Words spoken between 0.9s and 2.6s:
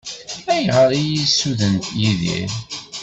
i yi-ssuden Yidir?